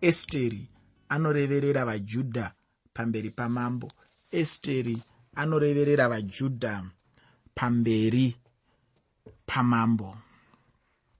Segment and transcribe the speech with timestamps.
[0.00, 0.68] esteri
[1.08, 2.52] anoreverera vajudha
[2.92, 3.92] pamberi pamambo.
[4.30, 4.98] Esteri
[5.34, 6.84] anoreverera vajudha
[7.54, 8.36] pamberi
[9.46, 10.16] pamambo.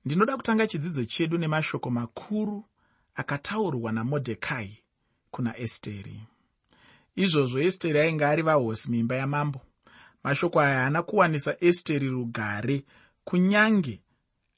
[0.05, 2.65] Ndinoda kutanga chidzidzo chedu nemashoko makuru
[3.15, 4.83] akataurwa namodhekai
[5.31, 6.21] kuna esteri.
[7.17, 9.61] Izvozvo esteri ainge ari vahosi muimba yamambo.
[10.25, 12.85] Mashoko aya haana kuwanisa esteri rugare
[13.25, 14.03] kunyange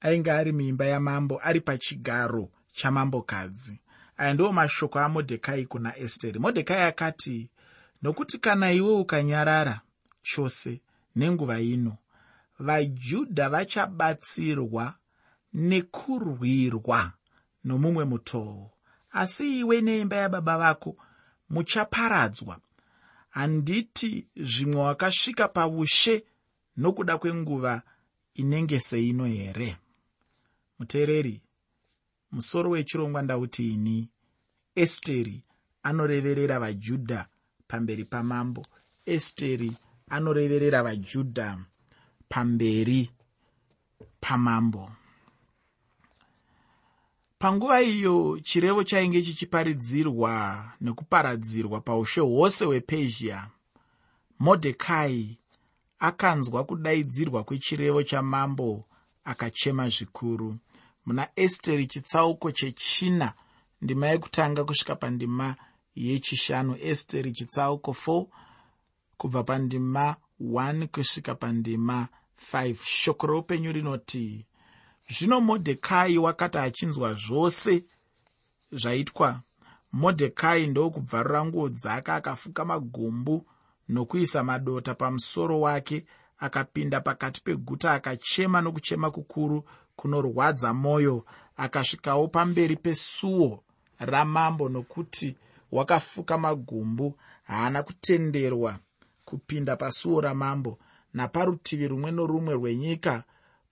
[0.00, 3.80] ainge ari muimba yamambo ari pachigaro chamambokadzi
[4.18, 6.38] aya ndiwo mashoko amodhekai kuna esteri.
[6.38, 7.50] Modhekai akati
[8.02, 9.80] nokuti kana iwe ukanyarara
[10.22, 10.80] chose
[11.16, 11.96] nenguva ino
[12.58, 14.94] vajudha vachabatsirwa
[15.54, 17.12] nekurwirwa
[17.64, 18.70] nomumwe mutoo
[19.10, 20.96] asi iwe neimba yababa vako
[21.50, 22.58] muchaparadzwa.
[23.30, 26.24] Handiti zvimwe wakasvika paushe
[26.76, 27.82] nokuda kwenguva
[28.34, 29.76] inenge seino here?
[30.78, 31.40] Muteereri
[32.32, 34.08] musoro wechirongwa ndauti ini
[34.74, 35.42] esteri
[35.82, 37.26] anoreverera vajudha
[37.68, 38.66] pamberi pamambo.
[39.06, 39.72] Esteri
[40.08, 41.58] anoreverera vajudha
[42.28, 43.10] pamberi
[44.20, 44.90] pamambo.
[47.38, 50.32] Panguva iyo chirevo chainge chichiparidzirwa
[50.80, 53.50] nekuparadzirwa paushe hwose hwepezhia
[54.38, 55.38] modhekai
[55.98, 58.84] akanzwa kudaidzirwa kwechirevo chamambo
[59.24, 60.56] akachema zvikuru
[61.08, 63.32] muna esteri chitsauko chechina
[63.82, 65.56] ndima yekutanga kusvika pandima
[65.94, 66.76] yechishanu.
[66.82, 68.26] Esteri chitsauko 4
[69.16, 72.08] kubva pandima 1 kusvika pandima
[72.52, 74.46] 5 shoko roupenyu rinoti
[75.10, 77.84] zvino modhekai wakati achinzwa zvose
[78.72, 79.40] zvaitwa
[79.92, 83.46] modhekai ndokubvarura nguo dzake akafuka magumbu
[83.88, 86.06] nokuisa madota pamusoro wake
[86.38, 89.64] akapinda pakati peguta akachema nokuchema kukuru
[89.98, 91.24] kunorwadza mwoyo
[91.56, 93.62] akasvikawo pamberi pesuo
[93.98, 95.36] ramambo nokuti
[95.72, 98.78] wakafuka magumbu haana kutenderwa
[99.24, 100.78] kupinda pasuo ramambo.
[101.14, 103.24] Naparutivi rumwe norumwe rwenyika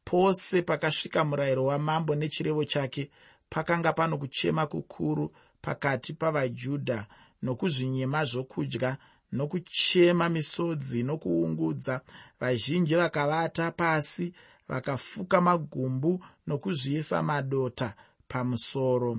[0.04, 3.10] pose pakasvika murayiro wamambo nechirevo chake
[3.50, 7.06] pakanga pano kuchema kukuru pakati pavajudha
[7.42, 8.96] nokuzvinyima zvokudya
[9.32, 12.00] nokuchema misodzi nokuungudza.
[12.40, 14.32] Vazhinji vakavata pasi
[14.68, 17.94] vakafuka magumbu nokuzviisa madota
[18.28, 19.18] pamusoro.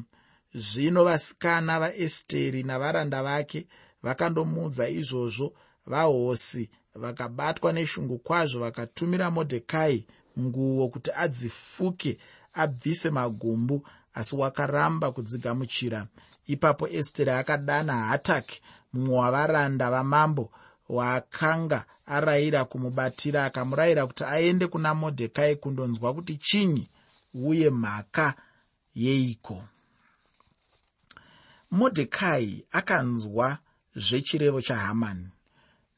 [0.53, 3.67] Zvino vasikana vaesteri navaranda vake
[4.03, 5.53] vakandomudza izvozvo
[5.85, 10.05] vahosi vakabatwa neshungu kwazvo vakatumira modhekai
[10.39, 12.17] nguo kuti adzifuke
[12.53, 16.07] abvise magumbu asi wakaramba kudzigamuchira.
[16.45, 18.61] Ipapo esteri akadana hataki
[18.93, 20.51] mumwe wavaranda vamambo
[20.89, 26.89] waakanga arayira kumubatira akamurayira kuti aende kuna modhekai kundonzwa kuti chinyi
[27.33, 28.33] uye mhaka
[28.95, 29.63] yeiko.
[31.71, 33.57] Modhekai akanzwa
[33.95, 35.27] zvechirevo chahamani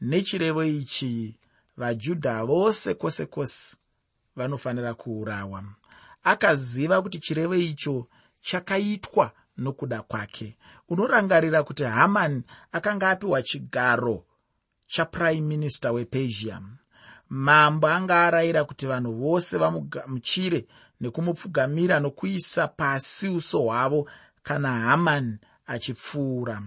[0.01, 1.35] nechirevo ichi
[1.77, 3.77] vajudha vose kwose kwose
[4.35, 5.63] vanofanira kuurawa.
[6.23, 8.07] Akaziva kuti chirevo icho
[8.41, 10.57] chakaitwa nokuda kwake.
[10.89, 14.25] Unorangarira kuti hamani akanga apiwa chigaro
[14.93, 16.61] chapuraime minista wepezhia
[17.29, 20.65] mambo anga arayira kuti vanhu vose vamugamuchire
[21.01, 24.09] nekumupfugamira nokuisa pasi uso hwavo
[24.43, 26.61] kana hamani achipfuura.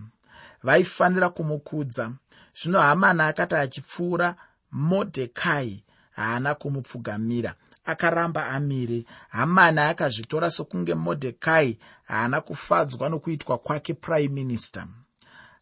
[0.62, 2.12] Vaifanira kumukudza.
[2.62, 4.36] Zvino hamani akati achipfuura
[4.72, 7.54] modhekai haana kumupfugamira.
[7.84, 9.04] Akaramba amire.
[9.28, 14.86] Hamani akazvitora sokunge modhekai haana kufadzwa nokuitwa kwake prime minister.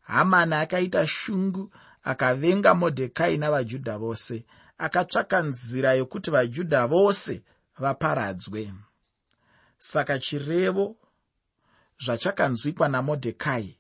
[0.03, 1.71] Hamani akaita shungu
[2.03, 4.45] akavenga modhekai navajudha vose
[4.79, 7.43] akatsvaka nzira yokuti vajudha vose
[7.79, 8.73] vaparadzwe.
[9.79, 10.97] Saka chirevo
[12.05, 13.79] zvachakanzwikwa namodhekai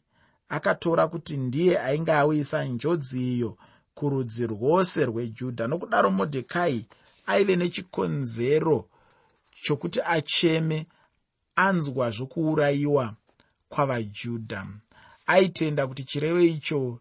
[0.49, 3.59] akatora kuti ndiye ainge auyisa njodzi iyo
[3.95, 5.67] kurudzi rwose rwejudha.
[5.67, 6.87] Nokudaro modhekai
[7.27, 8.89] aive nechikonzero
[9.63, 10.87] chokuti acheme
[11.57, 13.15] anzwa zvokuurayiwa
[13.69, 14.67] kwavajudha.
[15.27, 17.01] Aitenda kuti chirevo icho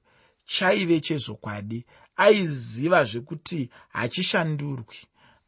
[0.53, 1.85] chaive chezvokwadi
[2.17, 4.99] aiziva zvekuti hachishandurwi.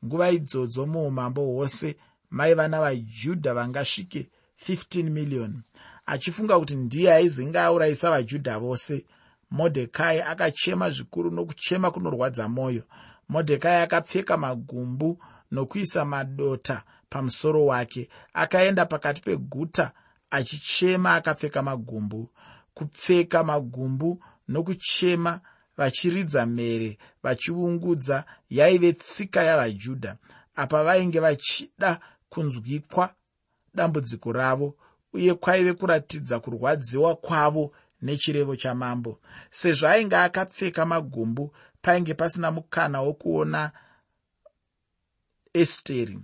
[0.06, 1.96] Nguva idzodzo muumambo hwose
[2.30, 4.30] maiva navajudha vangasvike
[4.70, 5.60] 15 miriyoni
[6.06, 9.06] achifunga kuti ndiye aizenge aurayisa vajudha vose.
[9.52, 12.84] Modhekai akachema zvikuru nokuchema kunorwadza mwoyo
[13.30, 18.10] modhekai akapfeka magumbu nokuisa madota pamusoro wake.
[18.34, 19.92] Akaenda pakati peguta
[20.32, 22.30] achichema akapfeka magumbu.
[22.74, 25.42] Kupfeka magumbu nokuchema
[25.78, 30.18] vachiridza mhere vachiungudza yaive tsika yavajudha
[30.56, 32.00] apa vainge vachida
[32.30, 33.14] kunzwikwa
[33.74, 34.76] dambudziko ravo
[35.14, 39.20] uye kwaive kuratidza kurwadziwa kwavo nechirevo chamambo.
[39.50, 43.72] Sezvo ainge akapfeka magumbu painge pasina mukana wokuona
[45.54, 46.20] esteri.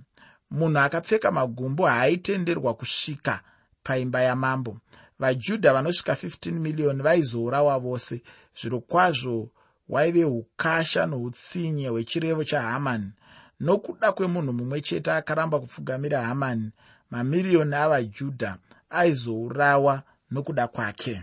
[0.51, 3.43] Munhu akapfeka magumbu haaitenderwa kusvika
[3.83, 4.77] paimba yamambo
[5.19, 8.21] vajudha vanosvika 15 miriyoni vaizourawa vose.
[8.61, 9.49] Zviro kwazvo
[9.89, 13.11] waive ukasha noutsinye hwechirevo chahamani
[13.59, 16.71] nokuda kwemunhu mumwe chete akaramba kupfugamira hamani
[17.11, 18.57] mamiriyoni avajudha
[18.89, 21.21] aizourawa nokuda kwake.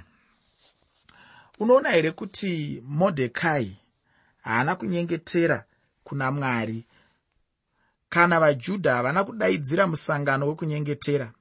[1.59, 3.77] Unoona here kuti modhekai
[4.43, 5.65] haana kunyengetera
[6.05, 6.87] kuna mwari?
[8.09, 11.33] Kana vajudha havana kudaidzira musangano wekunyengetera?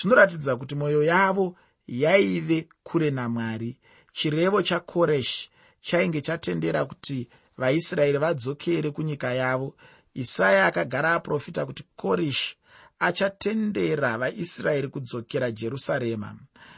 [0.00, 1.56] Zvinoratidza kuti mwoyo yavo
[1.86, 3.76] yaive kure namwari.
[4.12, 5.50] Chirevo chakoreshi
[5.80, 9.74] chainge chatendera kuti vaisraeri vadzokere kunyika yavo.
[10.14, 12.56] Isaya akagara aprofita kuti koreshi
[12.98, 16.36] achatendera vaisraeri kudzokera jerusarema.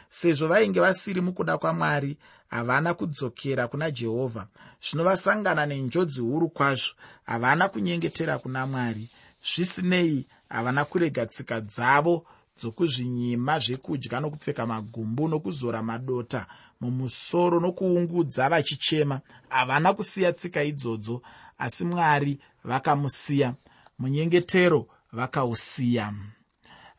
[0.09, 2.17] Sezvo vainge vasiri mukuda kwamwari
[2.49, 4.47] havana kudzokera kuna jehovha.
[4.81, 6.93] Zvino vasangana nenjodzi huru kwazvo
[7.25, 9.09] havana kunyengetera kuna mwari.
[9.43, 12.25] Zvisinei havana kurega tsika dzavo
[12.59, 16.45] dzokuzvinyima zvekudya nokupfeka magumbu nokuzora madota
[16.81, 19.21] mumusoro nokuungudza vachichema.
[19.49, 21.21] Havana kusiya tsika idzodzo
[21.57, 23.53] asi mwari vakamusiya
[23.99, 26.13] munyengetero vakausiya.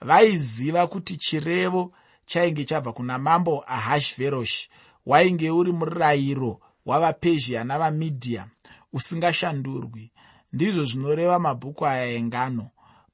[0.00, 1.93] Vaiziva kuti chirevo
[2.26, 4.70] chainge chabva kuna mambo ahashveroshi
[5.06, 8.47] wainge uri murayiro wavapezhia navamidhiya
[8.93, 10.11] usingashandurwi.
[10.53, 12.70] Ndizvo zvinoreva mabhuku aya engano.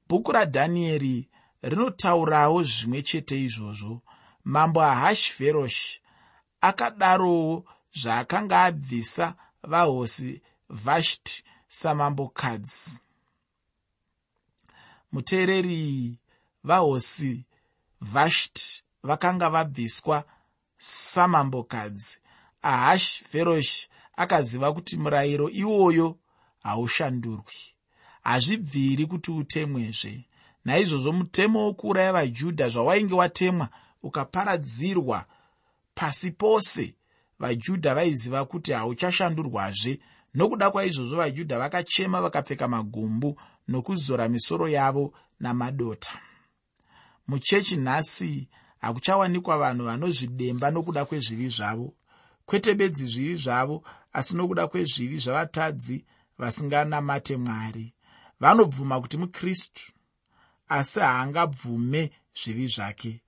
[0.09, 1.29] Bhuku radhanieri
[1.70, 4.03] rinotaurawo zvimwe chete izvozvo.
[4.44, 6.00] Mambo ahashveroshi
[6.61, 7.64] akadarowo
[8.00, 9.26] zvaakanga abvisa
[9.62, 13.03] vahosi vashti samambokadzi
[15.12, 16.19] muteereri
[16.64, 17.44] vahosi
[18.00, 20.25] vashti vakanga vabviswa
[20.79, 22.20] samambokadzi
[22.62, 26.19] ahashveroshi akaziva kuti murayiro iwoyo
[26.62, 27.58] haushandurwi
[28.23, 30.25] hazvibviri kuti utemwezve
[30.64, 33.69] naizvozvo mutemo wokuuraya vajudha zvawainge watemwa
[34.03, 35.25] ukaparadzirwa
[35.94, 36.94] pasi pose
[37.38, 40.00] vajudha vaiziva kuti hauchashandurwazve.
[40.35, 46.12] Nokuda kwaizvozvo vajudha vakachema vakapfeka magumbu nokuzora misoro yavo namadota.
[47.29, 48.49] Muchechi nhasi
[48.81, 51.94] hakuchawanikwa vanhu vanozvidemba nokuda kwezvivi zvavo.
[52.47, 56.05] Kwete bedzi zvivi zvavo asi nokuda kwezvivi zvavatadzi
[56.38, 57.94] vasinganamate mwari.
[58.41, 59.93] Vanobvuma kuti mukristu
[60.72, 63.20] asi haangabvume zvivi zvake.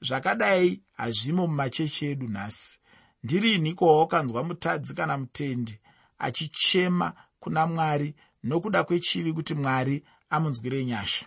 [0.00, 2.80] Zvakadai hazvimo mumachechi edu nhasi.
[3.24, 5.80] Ndiriiniko wawakanzwa mutadzi kana mutendi
[6.18, 8.14] achichema kuna mwari
[8.44, 11.26] nokuda kwechivi kuti mwari amunzwire nyasha?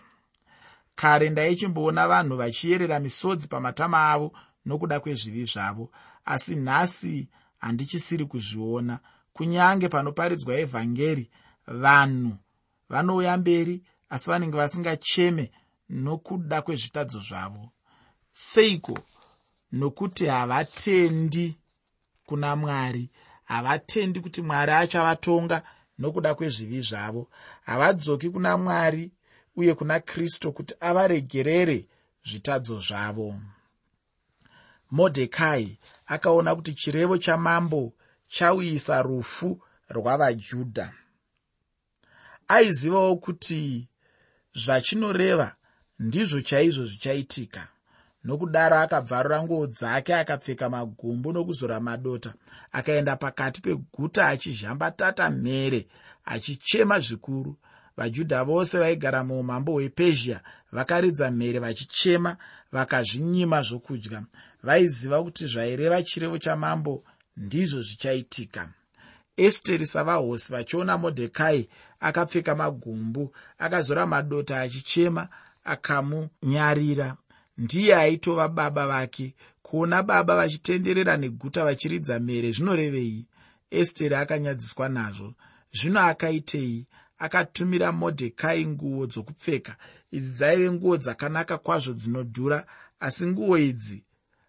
[0.94, 4.32] Kare ndaichimboona vanhu vachiyerera misodzi pamatama avo
[4.66, 5.90] nokuda kwezvivi zvavo
[6.24, 7.28] asi nhasi
[7.58, 9.00] handichisiri kuzviona.
[9.32, 11.30] Kunyange panoparidzwa evhangeri
[11.66, 12.36] vanhu
[12.88, 15.50] vanouya mberi asi vanenge vasingacheme
[15.92, 17.70] nokuda kwezvitadzo zvavo.
[18.32, 18.98] Seiko?
[19.72, 21.56] Nokuti havatendi
[22.26, 23.10] kuna mwari.
[23.44, 25.62] Havatendi kuti mwari achavatonga
[25.98, 27.28] nokuda kwezvivi zvavo.
[27.62, 29.12] Havadzoki kuna mwari
[29.56, 31.86] uye kuna kristu kuti avaregerere
[32.24, 33.34] zvitadzo zvavo.
[34.90, 37.92] Modhekai akaona kuti chirevo chamambo
[38.28, 40.92] chauyisa rufu rwavajudha.
[42.48, 43.88] Aizivawo kuti
[44.54, 45.56] zvachinoreva
[46.02, 47.62] ndizvo chaizvo zvichaitika.
[48.24, 52.34] Nokudaro akabvarura nguo dzake akapfeka magumbu nokuzora madota.
[52.72, 55.80] Akaenda pakati peguta achizhambatata mhere
[56.24, 57.56] achichema zvikuru.
[57.96, 60.40] Vajudha vose vaigara muumambo hwepezhia
[60.72, 62.36] vakaridza mhere vachichema
[62.72, 64.22] vakazvinyima zvokudya.
[64.62, 67.04] Vaiziva kuti zvaireva chirevo chamambo
[67.36, 68.68] ndizvo zvichaitika.
[69.36, 71.68] Esteri savahosi vachiona modhekai
[72.00, 75.28] akapfeka magumbu akazora madota achichema
[75.64, 77.16] akamunyarira.
[77.58, 79.34] Ndiye aitova baba vake.
[79.62, 83.26] Kuona baba vachitenderera neguta vachiridza mhere zvinorevei
[83.70, 85.34] esteri akanyadziswa nazvo.
[85.72, 86.86] Zvino akaitei?
[87.18, 89.76] Akatumira modhekai nguo dzokupfeka.
[90.12, 92.66] Idzi dzaive nguo dzakanaka kwazvo dzinodhura
[93.00, 94.04] asi nguo idzi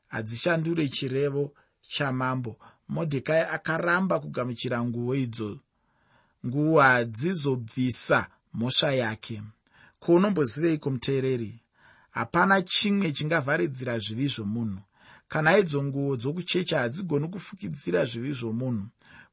[0.08, 2.58] hadzishandure chirevo chamambo.
[2.89, 5.60] Modhekai akaramba kugamuchira nguo idzo.
[6.46, 9.41] Nguo hadzizobvisa mhosva yake
[10.04, 11.60] kuunomboziveiko muteereri
[12.12, 14.82] hapana chimwe chingavharidzira zvivi zvomunhu.
[15.28, 18.86] Kana idzo nguo dzokuchechi hadzigoni kufukidzira zvivi zvomunhu.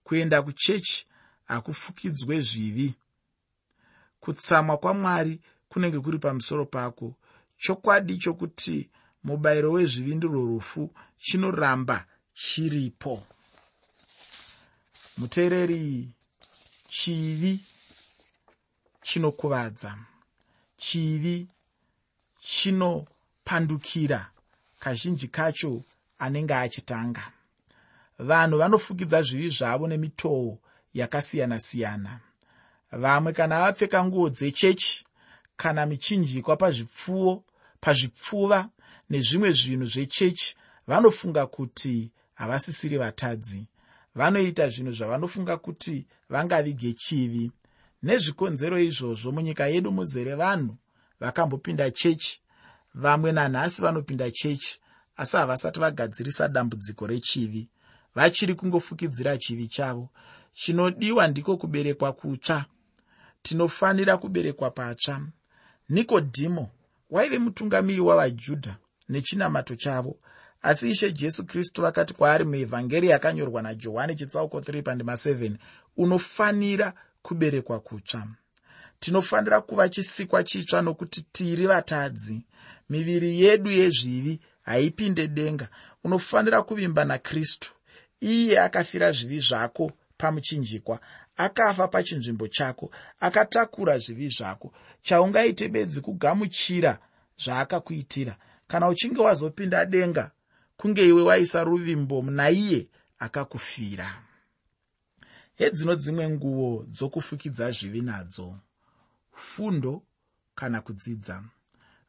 [0.05, 1.07] Kuenda kuchechi
[1.47, 2.95] hakufukidzwe zvivi.
[4.21, 7.15] Kutsamwa kwamwari kunenge kuri pamusoro pako.
[7.57, 8.89] Chokwadi chokuti
[9.25, 13.23] mubayiro wezvivindiro rufu chinoramba chiripo.
[15.19, 16.09] Muteereri
[16.89, 17.61] chivi
[19.03, 20.10] chinokuvadza
[20.81, 21.49] chivi
[22.41, 24.31] chinopandukira
[24.79, 25.83] kazhinji kacho
[26.19, 27.25] anenge achitanga.
[28.19, 30.59] Vanhu vanofukidza zvivi zvavo nemitoo
[30.95, 32.21] yakasiyana-siyana.
[32.93, 35.05] Vamwe kana vapfeka nguo dzechechi
[35.57, 37.45] kana michinjikwa pazvipfuwo
[37.81, 38.69] pazvipfuva
[39.11, 40.57] nezvimwe zvinhu zvechechi
[40.87, 43.67] vanofunga kuti havasisiri vatadzi.
[44.15, 47.51] Vanoita zvinhu zvavanofunga kuti vangavige chivi
[48.03, 50.77] nezvikonzero izvozvo munyika yedu muzere vanhu
[51.21, 52.41] vakambopinda chechi.
[52.95, 54.81] Vamwe nanhasi vanopinda chechi
[55.17, 57.69] asi havasati vagadzirisa dambudziko rechivi.
[58.15, 60.09] Vachiri kungofukidzira chivi chavo.
[60.53, 62.65] Chinodiwa ndiko kuberekwa kutsva.
[63.43, 65.21] Tinofanira kuberekwa patsva.
[65.89, 66.71] Nikodhimo
[67.11, 68.77] waive mutungamiri wavajudha
[69.09, 70.19] nechinamato chavo.
[70.63, 75.53] Asi ishe jesu kristu vakati kwaari muevhangeri yakanyorwa najohani chitsauko 3 pandima 7
[75.97, 78.27] unofanira kuberekwa kutsva.
[79.01, 82.47] Tinofanira kuva chisikwa chitsva nokuti tiri vatadzi.
[82.91, 85.69] Miviri yedu yezvivi haipinde denga.
[86.05, 87.73] Unofanira kuvimba nakristu.
[88.21, 91.01] Iye akafira zvivi zvako pamuchinjikwa
[91.37, 94.73] akafa pachinzvimbo chako akatakura zvivi zvako.
[95.03, 96.99] Chaungaite bedzi kugamuchira
[97.45, 98.37] zvaakakuitira.
[98.69, 100.31] Kana uchinge wazopinda denga
[100.77, 104.30] kunge iwe waisa ruvimbo naiye akakufira
[105.61, 108.57] hedzino dzimwe nguo dzokufukidza zvivi nadzo
[109.33, 110.03] fundo
[110.55, 111.45] kana kudzidza.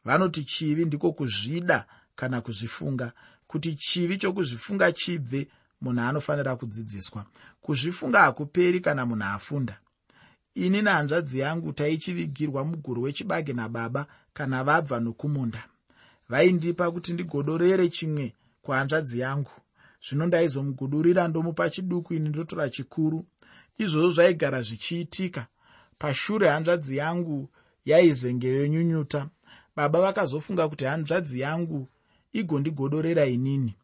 [0.05, 3.12] Vanoti chivi ndiko kuzvida kana kuzvifunga
[3.48, 5.48] kuti chivi chokuzvifunga chibve
[5.81, 7.25] munhu anofanira kudzidziswa.
[7.62, 9.75] Kuzvifunga hakuperi kana munhu afunda.
[10.55, 15.63] Ini nehanzvadzi yangu taichivigirwa muguru wechibage nababa kana vabva nokumunda.
[16.29, 19.51] Vaindipa kuti ndigodorere chimwe kuhanzvadzi yangu.
[20.05, 23.25] Zvino ndaizomugudurira ndomupa chiduku ini ndotora chikuru
[23.83, 25.47] izvozvo zvaigara zvichiitika.
[25.97, 27.50] Pashure hanzvadzi yangu
[27.85, 29.29] yaizengeyonyunyuta
[29.75, 31.88] baba vakazofunga kuti hanzvadzi yangu
[32.33, 33.75] igondigodorera inini.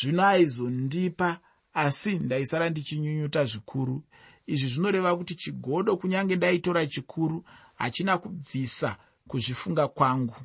[0.00, 1.38] Zvino aizondipa
[1.74, 4.02] asi ndaisara ndichinyunyuta zvikuru.
[4.46, 7.44] Izvi zvinoreva kuti chigodo kunyange ndaitora chikuru
[7.74, 8.96] hachina kubvisa
[9.28, 10.36] kuzvifunga kwangu.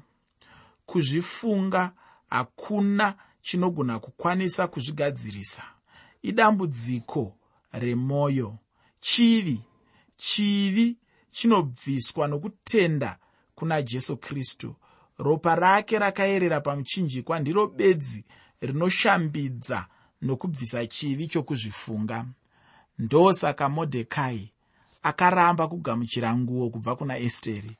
[0.85, 1.91] Kuzvifunga
[2.29, 5.63] hakuna chinogona kukwanisa kuzvigadzirisa.
[6.21, 7.33] Idambudziko
[7.71, 8.57] remwoyo
[8.99, 9.61] chivi.
[10.17, 10.97] Chivi
[11.31, 13.17] chinobviswa nokutenda
[13.55, 14.75] kuna jesu kristu.
[15.17, 18.25] Ropa rake rakayerera pamuchinjikwa ndiro bedzi
[18.61, 19.87] rinoshambidza
[20.21, 22.25] nokubvisa chivi chokuzvifunga.
[22.99, 24.51] Ndosaka modhekai
[25.03, 27.77] akaramba kugamuchira nguo kubva kuna esteri.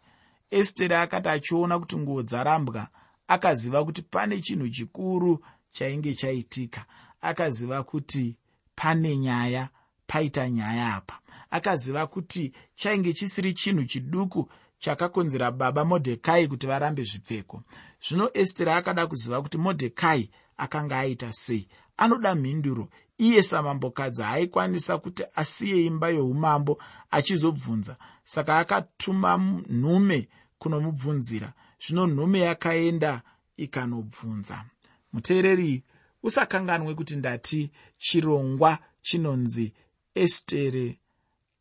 [0.51, 2.88] Esteri akati achiona kuti nguo dzarambwa
[3.27, 6.86] akaziva kuti pane chinhu chikuru chainge chaitika.
[7.21, 8.36] Akaziva kuti
[8.75, 9.69] pane nyaya
[10.08, 11.20] paita nyaya apa.
[11.52, 14.50] Akaziva kuti chainge chisiri chinhu chiduku
[14.80, 17.64] chakakonzera baba modhekai kuti varambe zvipfeko.
[18.02, 21.68] Zvino esteri akada kuziva kuti modhekai akanga aita sei.
[21.98, 22.90] Anoda mhinduro.
[23.18, 27.98] Iye samambokadzi haaikwanisa kuti asiye imba youmambo achizobvunza.
[28.24, 29.38] Saka akatuma
[29.70, 31.54] nhume kunomubvunzira.
[31.80, 33.22] Zvino nhume yakaenda
[33.58, 34.66] ikanobvunza.
[35.14, 35.84] Muteereri
[36.24, 39.74] usakanganwe kuti ndati chirongwa chinonzi
[40.24, 41.00] estere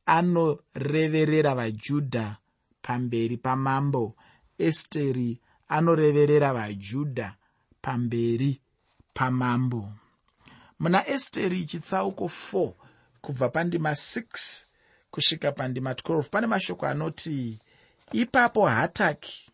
[0.06, 2.36] anoreverera vajudha
[2.82, 4.14] pamberi pamambo.
[4.58, 7.34] Esteri anoreverera vajudha
[7.82, 8.60] pamberi
[9.14, 9.92] pamambo.
[10.78, 12.72] Muna esteri chitsauko 4
[13.20, 14.66] kubva pandima 6
[15.10, 17.58] kusvika pandima 12 pane mashoko anoti
[18.12, 19.52] ipapo hataki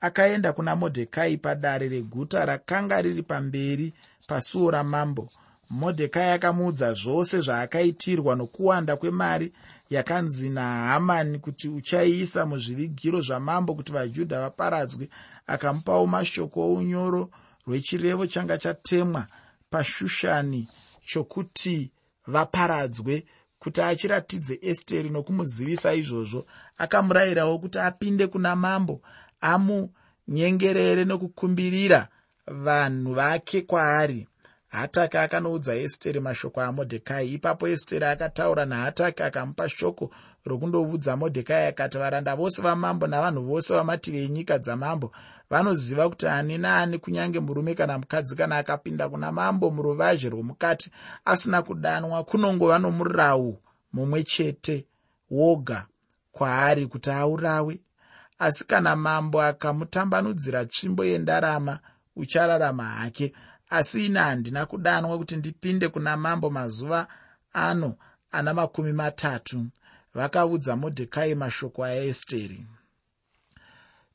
[0.00, 3.94] akaenda kuna modhekai padare reguta rakanga riri pamberi
[4.26, 5.30] pasuo ramambo
[5.70, 9.52] modhekai akamuudza zvose zvaakaitirwa nokuwanda kwemari
[9.90, 15.08] yakanzi nahamani kuti uchaiisa muzvivigiro zvamambo kuti vajudha vaparadzwe.
[15.46, 17.30] Akamupawo mashoko ounyoro
[17.66, 19.26] rwechirevo changa chatemwa
[19.70, 20.68] pashushani
[21.06, 21.90] chokuti
[22.26, 23.24] vaparadzwe
[23.58, 26.46] kuti achiratidze esteri nokumuzivisa izvozvo.
[26.78, 29.00] Akamurayirawo kuti apinde kuna mambo
[29.40, 32.08] amunyengerere nokukumbirira
[32.46, 34.28] vanhu vake kwaari
[34.74, 37.32] hataki akanoudza esteri mashoko amodhekai.
[37.34, 40.10] Ipapo esteri akataura nahataki akamupa shoko
[40.44, 45.12] rokundoudza modhekai akati varanda vose vamambo navanhu vose vamativi enyika dzamambo
[45.50, 50.90] vanoziva kuti ani naani kunyange murume kana mukadzi kana akapinda kuna mambo muruvazhe rwomukati
[51.24, 53.58] asina kudanwa kunongova nomurau
[53.92, 54.86] mumwe chete
[55.30, 55.86] woga
[56.32, 57.80] kwaari kuti aurawe.
[58.38, 61.78] Asi kana mambo akamutambanudzira tsvimbo yendarama
[62.16, 63.32] uchararama hake
[63.76, 67.08] asi ine handina kudanwa kuti ndipinde kuna mambo mazuva
[67.52, 67.94] ano
[68.32, 69.66] ana makumi matatu
[70.14, 72.66] vakaudza modhekai mashoko aesteri.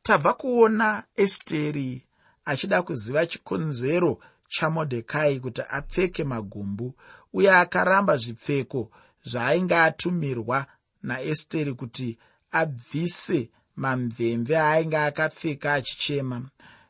[0.04, 2.04] Tabva kuona esteri
[2.46, 6.94] achida kuziva chikonzero chamodhekai kuti apfeke magumbu
[7.34, 8.92] uye akaramba zvipfeko
[9.30, 10.66] zvaainge atumirwa
[11.04, 12.18] naesteri kuti
[12.52, 16.42] abvise mamvemve aainge akapfeka achichema.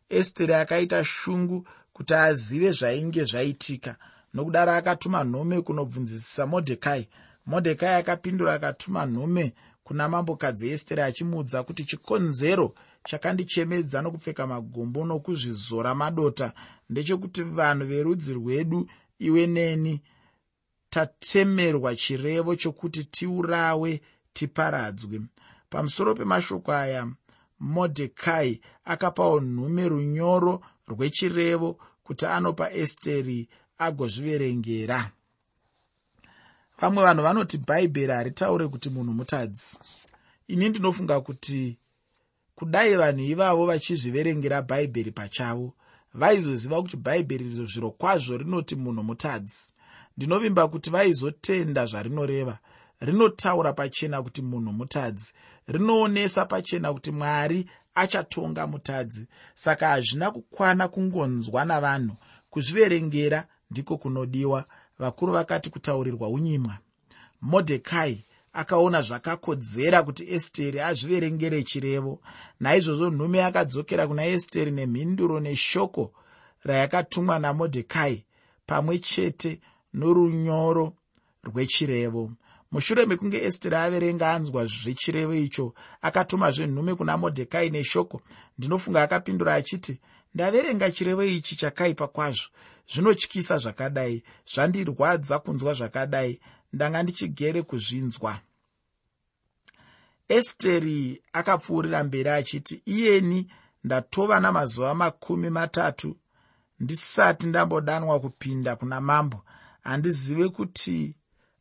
[0.09, 1.67] Esteri akaita shungu
[1.99, 3.95] kuti azive zvainge zvaitika.
[4.33, 7.07] Nokudaro akatuma nhume kunobvunzisisa modhekai.
[7.45, 9.53] Modhekai akapindura akatuma nhume
[9.83, 16.53] kuna mambokadzi esteri achimuudza kuti chikonzero chakandichemedza nokupfeka magombo nokuzvizora madota.
[16.89, 18.89] Ndechekuti vanhu verudzi rwedu
[19.19, 20.01] iwe neni
[20.89, 24.01] tatemerwa chirevo chokuti tiurawe
[24.33, 25.21] tiparadzwe.
[25.69, 27.07] Pamusoro pemashoko aya
[27.59, 31.77] modhekai akapawo nhume runyoro rwechirevo
[32.09, 33.47] kuti anopa esteri
[33.77, 35.11] agozviverengera.
[36.81, 39.79] Vamwe vanhu vanoti bhaibheri haritaure kuti munhu mutadzi.
[40.47, 41.77] Ini ndinofunga kuti
[42.55, 45.73] kudai vanhu ivavo vachizviverengera bhaibheri pachavo
[46.13, 49.71] vaizoziva kuti bhaibheri rizvo zviro kwazvo rinoti munhu mutadzi.
[50.17, 52.57] Ndinovimba kuti vaizotenda zvarinoreva.
[52.99, 55.33] Rinotaura pachena kuti munhu mutadzi.
[55.67, 57.69] Rinoonesa pachena kuti mwari
[57.99, 59.27] achatonga mutadzi.
[59.55, 62.15] Saka hazvina kukwana kungonzwa navanhu.
[62.49, 64.65] Kuzviverengera ndiko kunodiwa.
[64.99, 66.77] Vakuru vakati kutaurirwa unyimwa.
[67.41, 72.19] Modhekai akaona zvakakodzera kuti esteri azviverengere chirevo.
[72.59, 76.13] Naizvozvo nhume akadzokera kuna esteri nemhinduro neshoko
[76.63, 78.25] rayakatumwa namodhekai
[78.67, 79.61] pamwe chete
[79.93, 80.93] norunyoro
[81.43, 82.31] rwechirevo
[82.71, 88.21] mushure mekunge esteri averenga anzwa zvechirevo icho akatumazve nhume kuna modhekai neshoko
[88.57, 89.99] ndinofunga akapindura achiti
[90.33, 92.49] ndaverenga chirevo ichi chakaipa kwazvo.
[92.91, 94.23] Zvinotyisa zvakadai
[94.53, 96.39] zvandirwadza kunzwa zvakadai.
[96.73, 98.39] Ndanga ndichigere kuzvinzwa.
[100.27, 103.51] Esteri akapfuurira mberi achiti iyeni
[103.83, 106.17] ndatova namazuva makumi matatu.
[106.79, 109.45] Ndisati ndambodanwa kupinda kuna mambo.
[109.81, 111.15] Handizive kuti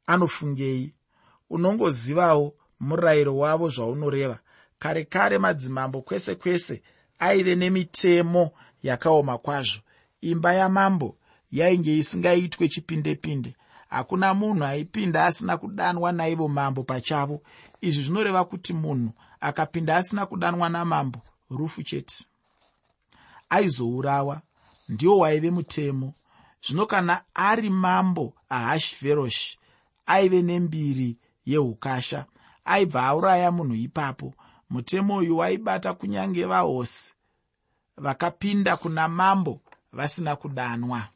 [0.06, 0.94] anofungei
[1.50, 4.38] unongozivawo murayiro wavo zvaunoreva.
[4.78, 6.82] Kare kare madzimambo kwese kwese
[7.18, 8.50] aive nemitemo
[8.82, 9.80] yakaoma kwazvo.
[10.20, 11.16] Imba yamambo
[11.52, 13.56] yainge isingaitwe chipinde pinde
[13.88, 17.42] hakuna munhu aipinda asina kudanwa naivo mambo pachavo.
[17.80, 22.24] Izvi zvinoreva kuti munhu akapinda asina kudanwa namambo rufu chete.
[23.50, 24.40] Aizourawa
[24.88, 26.14] ndiwo waive mutemo.
[26.66, 29.58] Zvino kana ari mambo ahashveroshi
[30.06, 31.16] aive nembiri
[31.52, 32.26] yeukasha
[32.64, 34.34] aibva auraya munhu ipapo.
[34.70, 37.14] Mutemo uyu waibata kunyange vahosi
[37.96, 39.61] vakapinda kuna mambo
[39.92, 41.08] vasina kudanwa.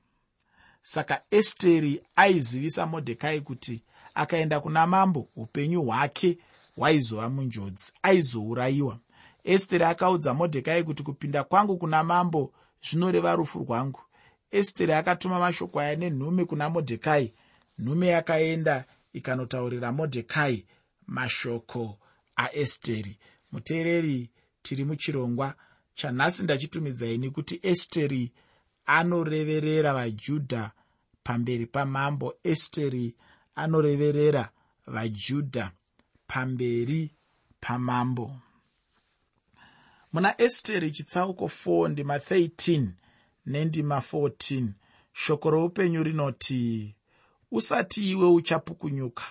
[0.83, 3.83] Saka esteri aizivisa modhekai kuti
[4.15, 6.39] akaenda kuna mambo upenyu hwake
[6.77, 8.99] hwaizova munjodzi aizourayiwa.
[9.45, 12.53] Esteri akaudza modhekai kuti kupinda kwangu kuna mambo
[12.91, 14.01] zvinoreva rufu rwangu.
[14.51, 17.33] Esteri akatuma mashoko aya nenhume kuna modhekai.
[17.79, 20.67] Nhume yakaenda ikanotaurira modhekai
[21.07, 21.99] mashoko
[22.37, 23.19] aesteri.
[23.53, 24.31] Muteereri
[24.63, 25.55] tiri muchirongwa
[25.95, 28.33] chanhasi ndachitumidzaini kuti esteri
[28.87, 30.73] anoreverera vajudha
[31.23, 32.35] pamberi pamambo.
[32.45, 33.17] Esteri
[33.55, 34.51] anoreverera
[34.87, 35.73] vajudha
[36.27, 37.11] pamberi
[37.61, 38.37] pamambo.
[40.13, 42.89] Muna esteri chitsauko 4 ndima 13
[43.47, 44.69] nendima 14
[45.13, 46.95] shoko roupenyu rinoti
[47.53, 49.25] usati iwe uchapukunyuka.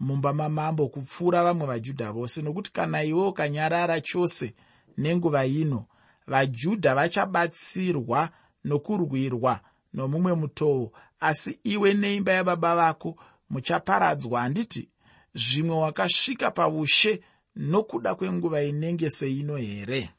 [0.00, 4.54] Mumba mamambo kupfuura vamwe vajudha vose nokuti kana iwe ukanyarara chose
[4.98, 5.86] nenguva ino
[6.26, 8.30] vajudha vachabatsirwa
[8.64, 9.60] nokurwirwa
[9.94, 13.16] nomumwe mutoo asi iwe neimba yababa vako
[13.50, 14.40] muchaparadzwa.
[14.40, 14.88] Handiti
[15.34, 17.20] zvimwe wakasvika paushe
[17.56, 20.10] nokuda kwenguva inenge seino here?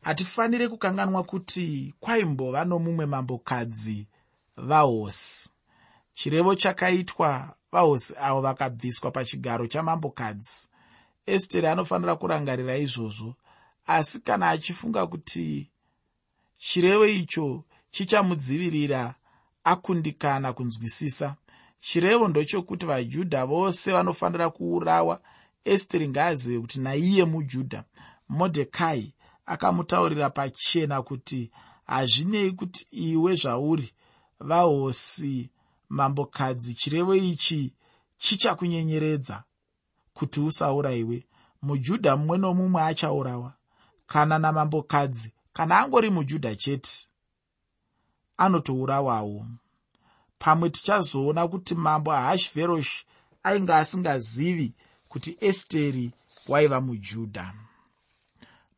[0.00, 4.06] Hatifaniri kukanganwa kuti kwaimbova nomumwe mambokadzi
[4.62, 5.50] vahosi.
[6.14, 10.68] Chirevo chakaitwa vahosi avo vakabviswa pachigaro chamambokadzi.
[11.26, 13.34] Esteri anofanira kurangarira izvozvo
[13.86, 15.70] asi kana achifunga kuti
[16.58, 19.14] chirevo icho chichamudzivirira
[19.64, 21.36] akundikana kunzwisisa
[21.80, 25.20] chirevo ndochokuti vajudha vose vanofanira kuurawa.
[25.64, 27.84] Esteri ngaazive kuti naiye mujudha
[28.28, 29.14] modhekai
[29.46, 31.50] akamutaurira pachena kuti
[31.86, 33.92] hazvinei kuti iwe zvauri
[34.42, 35.50] vahosi
[35.88, 37.74] mambokadzi chirevo ichi
[38.18, 39.44] chichakunyenyeredza
[40.14, 41.26] kuti usaurayiwe.
[41.62, 43.52] Mujudha mumwe nomumwe achaurawa
[44.06, 47.06] kana namambokadzi kana angori mujudha chete
[48.36, 49.46] anotourawawo.
[50.38, 53.06] Pamwe tichazoona kuti mambo ahashveroshi
[53.42, 54.74] ainge asingazivi
[55.08, 56.12] kuti esteri
[56.48, 57.54] waiva mujudha.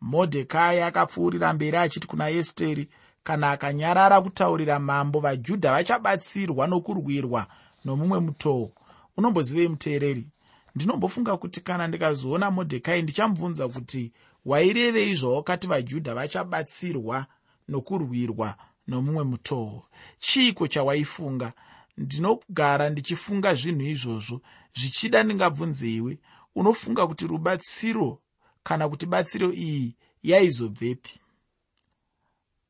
[0.00, 2.90] Modhekai akapfuurira mberi achiti kuna esteri
[3.24, 7.46] kana akanyarara kutaurira mambo vajudha vachabatsirwa nokurwirwa
[7.84, 8.70] nomumwe mutoo
[9.16, 10.26] unombozivei muteereri
[10.74, 14.12] ndinombofunga kuti kana ndikazoona modhekai ndichamubvunza kuti
[14.44, 17.26] wairevei zvawakati vajudha vachabatsirwa
[17.68, 18.56] nokurwirwa
[18.88, 19.82] nomumwe mutoo
[20.18, 21.52] chiiko chawaifunga?
[21.98, 24.40] Ndinogara ndichifunga zvinhu izvozvo.
[24.78, 26.18] Zvichida ndingabvunzeiwe?
[26.54, 28.18] Unofunga kuti rubatsiro
[28.62, 31.20] kana kuti batsiro iyi yaizobvepi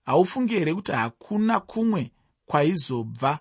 [0.05, 2.11] haufungi here kuti hakuna kumwe
[2.47, 3.39] kwaizobva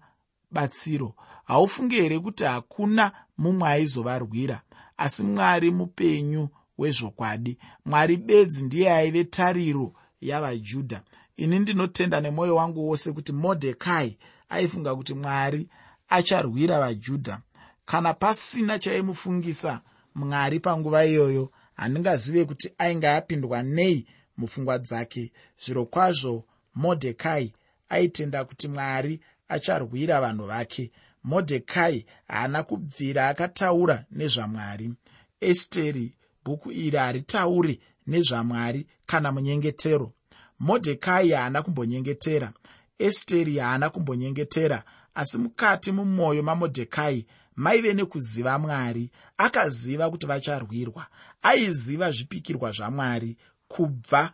[0.52, 1.16] batsiro?
[1.44, 4.62] Haufungi here kuti hakuna mumwe aizovarwira?
[4.98, 11.02] Asi mwari mupenyu wezvokwadi mwari bedzi ndiye aive tariro yavajudha.
[11.38, 14.18] Ini ndinotenda nemwoyo wangu wose kuti modhekai
[14.50, 15.70] aifunga kuti mwari
[16.10, 17.40] acharwira vajudha.
[17.86, 19.82] Kana pasina chaimufungisa
[20.16, 25.32] mwari panguva iyoyo handingazive kuti ainge apindwa nei mupfungwa dzake.
[25.66, 27.54] Zviro kwazvo modhekai
[27.90, 30.92] aitenda kuti mwari acharwira vanhu vake.
[31.24, 34.94] Modhekai haana kubvira akataura nezvamwari.
[35.40, 36.14] Esteri
[36.46, 40.12] bhuku iri haritauri nezvamwari kana munyengetero.
[40.60, 42.54] Modhekai haana kumbonyengetera.
[43.00, 44.84] Esteri haana kumbonyengetera
[45.16, 49.12] asi mukati mumwoyo mamodhekai maive nekuziva mwari.
[49.38, 51.08] Akaziva kuti vacharwirwa.
[51.42, 54.34] Aiziva zvipikirwa zvamwari kubva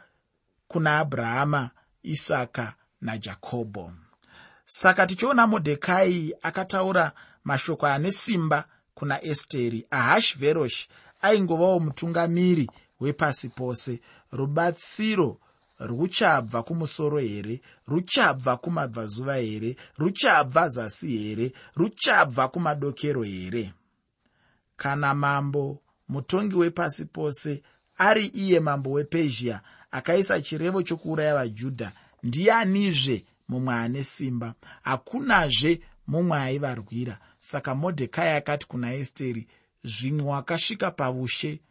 [0.67, 1.69] kuna abrahama
[2.03, 3.91] isaka najakobho
[4.65, 7.11] saka tichiona modhekai akataura
[7.43, 10.89] mashoko ane simba kuna esteri ahashveroshi
[11.21, 14.01] aingovawo mutungamiri wepasi pose.
[14.31, 15.37] Rubatsiro
[15.79, 17.61] ruchabva kumusoro here?
[17.87, 19.75] Ruchabva kumabvazuva here?
[19.97, 21.51] Ruchabva zasi here?
[21.75, 23.73] Ruchabva kumadokero here?
[24.77, 27.63] Kana mambo mutongi wepasi pose
[27.97, 31.91] ari iye mambo wepezhia akaisa chirevo chokuuraya vajudha.
[32.23, 37.19] Ndianizve mumwe ane simba hakunazve mumwe aivarwira.
[37.39, 39.47] Saka modhekai akati kuna esteri
[39.83, 41.61] zvimwe wakasvika paushe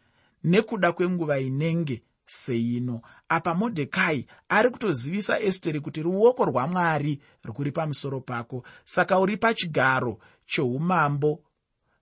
[0.43, 3.01] nekuda kwenguva inenge seino.
[3.29, 8.63] Apa modhekai ari kutozivisa esteri kuti ruoko rwamwari rwuri pamusoro pako.
[8.85, 11.43] Saka uri pachigaro cheumambo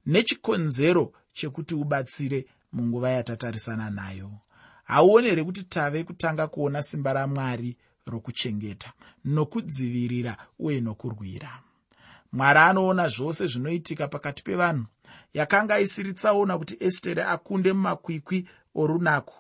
[0.06, 4.32] nechikonzero chekuti ubatsire munguva yatatarisana nayo
[4.88, 8.94] hauoni here kuti tave kutanga kuona simba ramwari rokuchengeta
[9.26, 11.60] nokudzivirira uye nokurwira?
[12.32, 14.86] Mwari anoona zvose zvinoitika pakati pevanhu
[15.34, 19.36] yakanga isiri tsaona kuti esteri akunde mumakwikwi orunako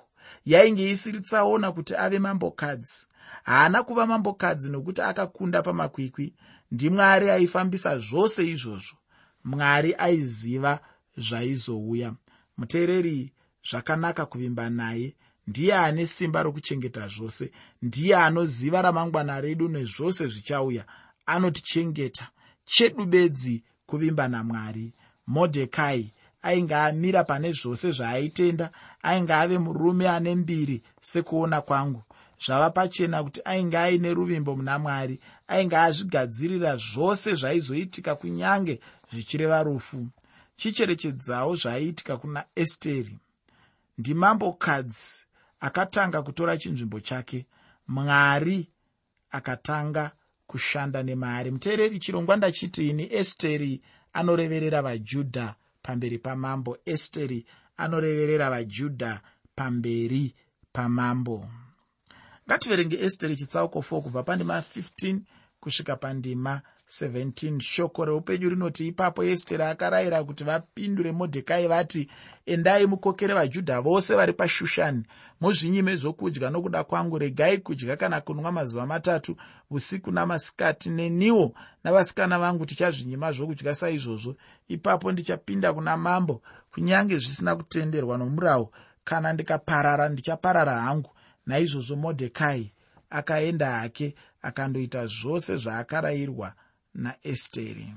[0.45, 3.07] yainge isiri tsaona kuti ave mambokadzi.
[3.43, 6.33] Haana kuva mambokadzi nokuti akakunda pamakwikwi.
[6.71, 8.97] Ndimwari aifambisa zvose izvozvo.
[9.43, 10.79] Mwari aiziva
[11.17, 12.13] zvaizouya.
[12.57, 13.33] Muteereri
[13.69, 15.15] zvakanaka kuvimba naye
[15.47, 20.85] ndiye ane simba rokuchengeta zvose ndiye anoziva ramangwana redu nezvose zvichauya
[21.25, 22.27] anotichengeta.
[22.65, 24.93] Chedu bedzi kuvimba namwari.
[25.27, 28.71] Modhekai ainge amira pane zvose zvaaitenda
[29.03, 32.03] ainge ave murume ane mbiri sekuona kwangu.
[32.45, 38.79] Zvava pachena kuti ainge aine ruvimbo muna mwari ainge azvigadzirira zvose zvaizoitika kunyange
[39.11, 40.07] zvichireva rufu.
[40.57, 43.17] Chicherechedzawo zvaiitika kuna esteri.
[43.97, 45.26] Ndimambokadzi
[45.59, 47.45] akatanga kutora chinzvimbo chake
[47.87, 48.69] mwari
[49.31, 50.11] akatanga
[50.47, 51.51] kushanda nemari.
[51.51, 53.81] Muteereri chirongwa ndachiti ini esteri
[54.13, 56.77] anoreverera vajudha pamberi pamambo.
[56.85, 57.45] Esteri
[57.77, 59.21] anoreverera vajudha
[59.55, 60.35] pamberi
[60.73, 61.49] pamambo.
[62.47, 65.19] Ngativerenge esteri chitsauko 4 kubva pandima 15
[65.59, 72.09] kusvika pandima 17 shoko reupenyu rinoti ipapo esteri akarayira kuti vapindure modhekai vati
[72.45, 75.03] endai mukokere vajudha vose vari pashushani.
[75.41, 77.17] Muzvinyime zvokudya nokuda kwangu.
[77.17, 79.35] Regai kudya kana kunwa mazuva matatu
[79.69, 84.35] usiku namasikati neniwo navasikana vangu tichazvinyima zvokudya saizvozvo.
[84.67, 86.41] Ipapo ndichapinda kuna mambo
[86.73, 88.71] kunyange zvisina kutenderwa nomurawo
[89.03, 91.09] kana ndikaparara ndichaparara hangu.
[91.45, 92.73] Naizvozvo modhekai
[93.09, 96.53] akaenda hake akandoita zvose zvaakarayirwa
[96.93, 97.93] naesteri.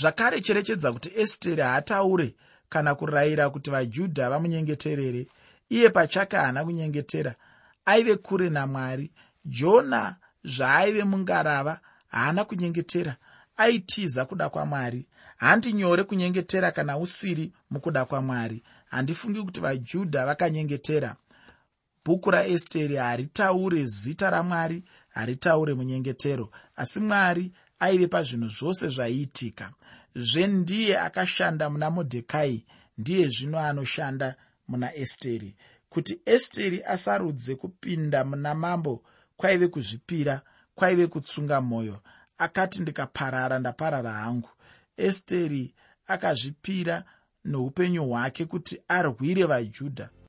[0.00, 2.34] Zvakare cherechedza kuti esteri haataure
[2.68, 5.26] kana kurayira kuti vajudha vamunyengeterere
[5.68, 7.34] iye pachake haana kunyengetera
[7.84, 9.10] aive kure namwari.
[9.44, 13.16] Jona zvaaive mungarava haana kunyengetera
[13.56, 15.06] aitiza kuda kwamwari.
[15.36, 18.62] Handi nyore kunyengetera kana usiri mukuda kwamwari.
[18.90, 21.16] Handifungi kuti vajudha vakanyengetera
[22.08, 29.72] bhuku raesteri haritaure zita ramwari haritaure munyengetero asi mwari aive pazvinhu zvose zvaiitika.
[30.14, 32.66] Zvendiye akashanda muna modhekai
[32.98, 34.36] ndiye zvino anoshanda
[34.68, 35.56] muna esteri.
[35.88, 39.02] Kuti esteri asarudze kupinda muna mambo
[39.36, 40.42] kwaive kuzvipira
[40.74, 42.00] kwaive kutsunga mwoyo.
[42.38, 44.50] Akati ndikaparara ndaparara hangu.
[44.96, 45.74] Esteri
[46.06, 47.04] akazvipira
[47.44, 50.10] noupenyu hwake kuti arwire vajudha